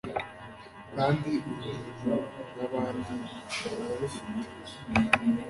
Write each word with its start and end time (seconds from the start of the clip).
kandi 0.95 1.31
urujijo 1.47 2.15
nabandi 2.55 3.15
bararufite 3.75 4.71